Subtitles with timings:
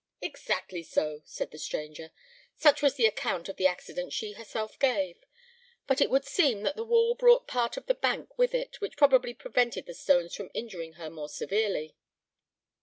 [0.19, 2.09] "Exactly so," said the stranger;
[2.57, 5.23] "such was the account of the accident she herself gave;
[5.85, 8.97] but it would seem that the wall brought part of the bank with it, which
[8.97, 11.95] probably prevented the stones from injuring her more severely."